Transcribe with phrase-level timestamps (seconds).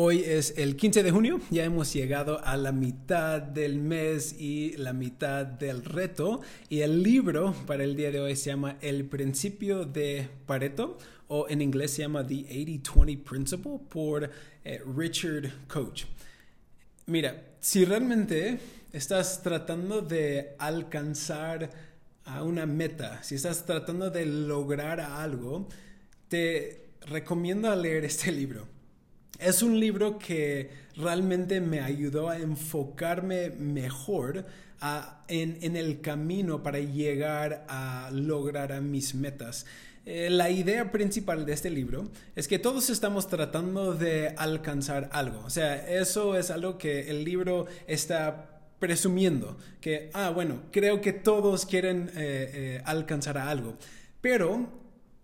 [0.00, 4.76] Hoy es el 15 de junio, ya hemos llegado a la mitad del mes y
[4.76, 9.06] la mitad del reto y el libro para el día de hoy se llama El
[9.06, 14.30] principio de Pareto o en inglés se llama The 80-20 Principle por
[14.64, 16.04] eh, Richard Coach.
[17.06, 18.60] Mira, si realmente
[18.92, 21.70] estás tratando de alcanzar
[22.24, 25.68] a una meta, si estás tratando de lograr algo,
[26.28, 28.77] te recomiendo leer este libro
[29.38, 34.44] es un libro que realmente me ayudó a enfocarme mejor
[35.28, 39.66] en, el camino para llegar a lograr mis metas.
[40.06, 45.40] Eh, la idea principal de este libro es que todos estamos tratando de alcanzar algo.
[45.44, 49.58] O sea, eso es algo que el libro está presumiendo.
[49.80, 53.76] Que, ah, bueno, creo que todos quieren eh, eh, alcanzar algo.
[54.20, 54.68] Pero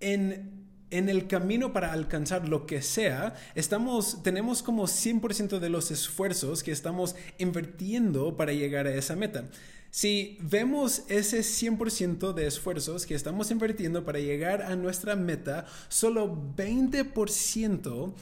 [0.00, 5.90] en en el camino para alcanzar lo que sea, estamos, tenemos como 100% de los
[5.90, 9.48] esfuerzos que estamos invirtiendo para llegar a esa meta.
[9.90, 16.36] Si vemos ese 100% de esfuerzos que estamos invirtiendo para llegar a nuestra meta, solo
[16.56, 18.14] 20%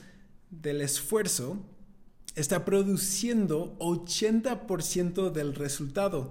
[0.51, 1.65] del esfuerzo
[2.35, 6.31] está produciendo 80% del resultado.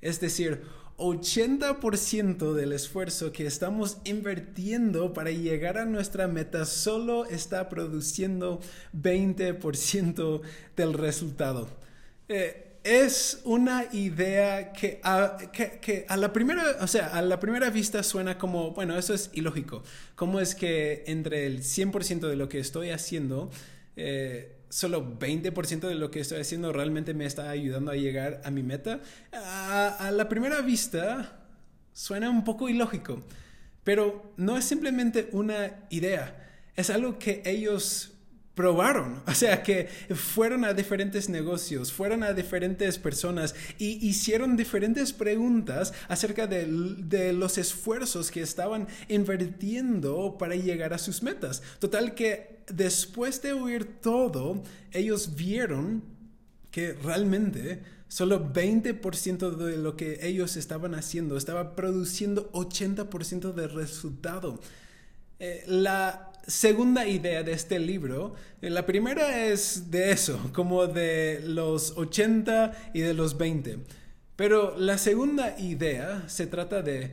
[0.00, 0.62] Es decir,
[1.02, 8.60] 80% del esfuerzo que estamos invirtiendo para llegar a nuestra meta solo está produciendo
[8.94, 10.40] 20%
[10.76, 11.68] del resultado.
[12.28, 15.36] Eh, es una idea que a,
[16.16, 19.82] la primera, o sea, a la primera vista suena como, bueno, eso es ilógico.
[20.16, 23.50] ¿Cómo es que entre el 100% de lo que estoy haciendo
[23.96, 28.50] eh, solo 20% de lo que estoy haciendo realmente me está ayudando a llegar a
[28.50, 31.40] mi meta, a, la primera vista
[31.92, 33.22] suena un poco ilógico,
[33.84, 38.11] pero no es simplemente una idea, es algo que ellos
[38.54, 45.12] probaron, o sea, que fueron a diferentes negocios, fueron a diferentes personas y hicieron diferentes
[45.12, 46.66] preguntas acerca de,
[46.98, 51.62] de, los esfuerzos que estaban invirtiendo para llegar a sus metas.
[51.78, 54.62] Total que después de oír todo,
[54.92, 56.02] ellos vieron
[56.70, 64.60] que realmente solo 20% de lo que ellos estaban haciendo estaba produciendo 80% del resultado.
[65.38, 71.42] Eh, la segunda idea de este libro, eh, la primera es de eso, como de
[71.44, 73.78] los 80 y de los 20.
[74.36, 77.12] Pero la segunda idea se trata de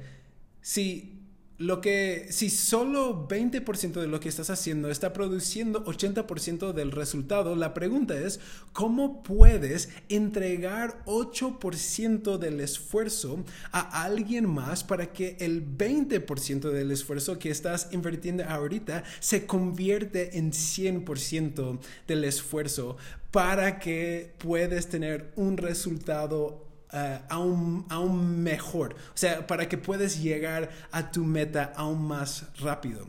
[0.61, 1.18] si
[1.59, 7.53] lo que, si solo 20% de lo que estás haciendo está produciendo 80% del resultado,
[7.57, 8.39] la pregunta es,
[8.71, 13.43] ¿cómo puedes entregar 8% del esfuerzo
[13.73, 20.37] a alguien más para que el 20% del esfuerzo que estás invirtiendo ahorita se convierte
[20.37, 21.77] en 100%
[22.07, 22.95] del esfuerzo
[23.31, 28.93] para que puedas tener un resultado eh, aún, mejor.
[28.93, 33.07] O sea, para que puedas llegar a tu meta aún más rápido.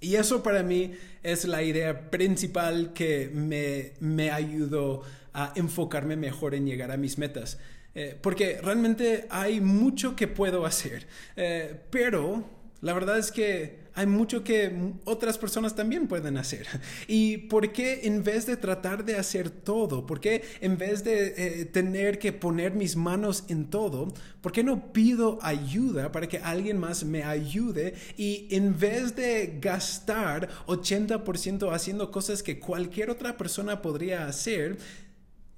[0.00, 0.92] Y eso para mí
[1.22, 5.02] es la idea principal que me, me ayudó
[5.32, 7.58] a enfocarme mejor en llegar a mis metas.
[7.94, 11.06] Eh, porque realmente hay mucho que puedo hacer,
[11.36, 12.42] eh, pero
[12.80, 16.66] la verdad es que hay mucho que otras personas también pueden hacer.
[17.08, 21.34] ¿Y por qué en vez de tratar de hacer todo, por qué en vez de
[21.36, 26.38] eh, tener que poner mis manos en todo, por qué no pido ayuda para que
[26.38, 33.36] alguien más me ayude y en vez de gastar 80% haciendo cosas que cualquier otra
[33.36, 34.78] persona podría hacer,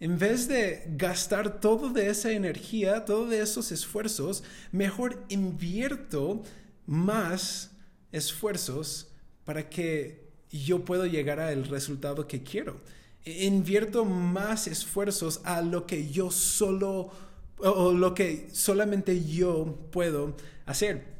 [0.00, 4.42] en vez de gastar todo de esa energía, todos de esos esfuerzos,
[4.72, 6.42] mejor invierto
[6.86, 7.70] más
[8.14, 9.08] esfuerzos
[9.44, 12.80] para que yo pueda llegar al resultado que quiero.
[13.24, 17.10] Invierto más esfuerzos a lo que yo solo
[17.58, 20.36] o lo que solamente yo puedo
[20.66, 21.14] hacer.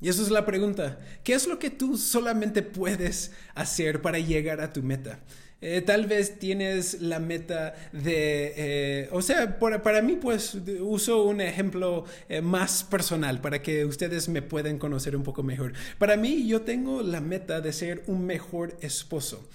[0.00, 1.00] Y eso es la pregunta.
[1.24, 5.20] ¿Qué es lo que tú solamente puedes hacer para llegar a tu meta?
[5.60, 11.40] Eh, tal vez tienes la meta de, eh, o sea, para mí pues uso un
[11.40, 15.72] ejemplo eh, más personal para que ustedes me puedan conocer un poco mejor.
[15.98, 19.48] Para mí yo tengo la meta de ser un mejor esposo.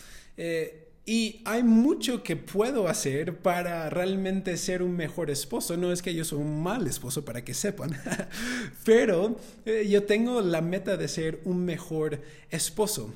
[1.06, 5.76] Y hay mucho que puedo hacer para realmente ser un mejor esposo.
[5.78, 7.92] No es que yo soy un mal esposo para que sepan,
[8.86, 9.38] pero
[9.88, 13.14] yo tengo la meta de ser un mejor esposo.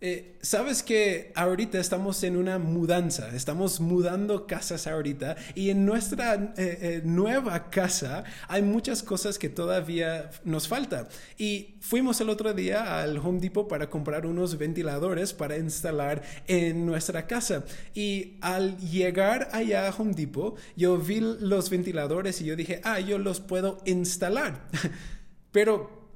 [0.00, 6.34] Eh, Sabes que ahorita estamos en una mudanza, estamos mudando casas ahorita y en nuestra
[6.34, 11.08] eh, eh, nueva casa hay muchas cosas que todavía nos falta.
[11.36, 16.86] Y fuimos el otro día al Home Depot para comprar unos ventiladores para instalar en
[16.86, 17.64] nuestra casa.
[17.92, 23.00] Y al llegar allá a Home Depot, yo vi los ventiladores y yo dije, ah,
[23.00, 24.68] yo los puedo instalar.
[25.50, 26.07] Pero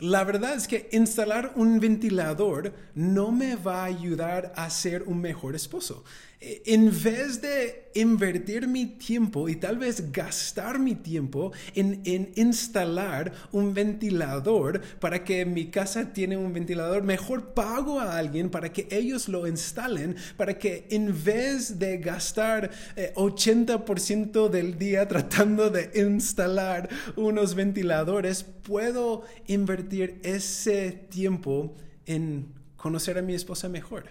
[0.00, 5.20] la verdad es que instalar un ventilador no me va a ayudar a ser un
[5.20, 6.04] mejor esposo.
[6.40, 12.02] E, en vez de invertir mi tiempo y tal vez gastar mi tiempo en,
[12.34, 18.72] instalar un ventilador para que mi casa tiene un ventilador, mejor pago a alguien para
[18.72, 25.70] que ellos lo instalen, para que en vez de gastar 80% eh, del día tratando
[25.70, 29.83] de instalar unos ventiladores, puedo invertir
[30.22, 31.74] ese tiempo
[32.06, 32.46] en
[32.76, 34.06] conocer a mi esposa mejor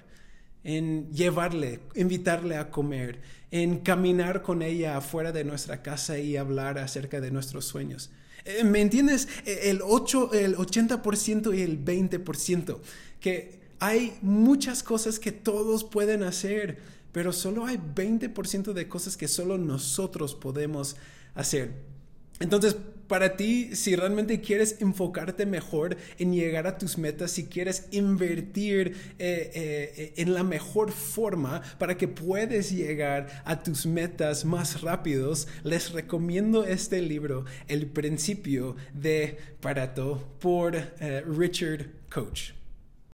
[0.64, 3.22] en llevarle, invitarle a comer,
[3.52, 8.12] en caminar con ella afuera de nuestra casa y hablar acerca de nuestros sueños.
[8.46, 9.28] Eh, ¿Me entiendes?
[9.46, 12.80] Eh, el, 8, el 80% y el 20%.
[13.20, 16.80] Que hay muchas cosas que todos pueden hacer,
[17.12, 20.96] pero solo hay 20% de cosas que solo nosotros podemos
[21.36, 21.93] hacer.
[22.40, 22.76] Entonces,
[23.08, 28.96] para ti, si realmente quieres enfocarte mejor en llegar a tus metas, si quieres invertir
[29.20, 35.48] eh, eh, en la mejor forma para que puedas llegar a tus metas más rápidos,
[35.64, 42.63] les recomiendo este libro, El principio de Pareto, por eh, Richard Coach.